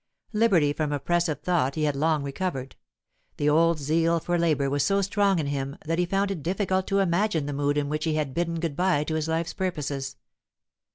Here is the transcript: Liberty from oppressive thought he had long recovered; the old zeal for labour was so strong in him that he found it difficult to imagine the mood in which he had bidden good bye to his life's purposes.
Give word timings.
Liberty 0.33 0.73
from 0.73 0.91
oppressive 0.91 1.41
thought 1.41 1.75
he 1.75 1.83
had 1.83 1.95
long 1.95 2.23
recovered; 2.23 2.75
the 3.37 3.47
old 3.47 3.77
zeal 3.77 4.19
for 4.19 4.35
labour 4.35 4.67
was 4.67 4.83
so 4.83 4.99
strong 5.03 5.37
in 5.37 5.45
him 5.45 5.77
that 5.85 5.99
he 5.99 6.07
found 6.07 6.31
it 6.31 6.41
difficult 6.41 6.87
to 6.87 6.97
imagine 6.97 7.45
the 7.45 7.53
mood 7.53 7.77
in 7.77 7.87
which 7.87 8.05
he 8.05 8.15
had 8.15 8.33
bidden 8.33 8.59
good 8.59 8.75
bye 8.75 9.03
to 9.03 9.13
his 9.13 9.27
life's 9.27 9.53
purposes. 9.53 10.15